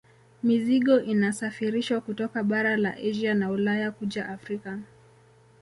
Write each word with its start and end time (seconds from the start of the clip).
Mizigo 0.43 0.99
inasafirishwa 1.01 2.01
kutoka 2.01 2.43
bara 2.43 2.77
la 2.77 2.95
Asia 3.09 3.33
na 3.33 3.51
Ulaya 3.51 3.91
kuja 3.91 4.29
Afrika 4.29 4.79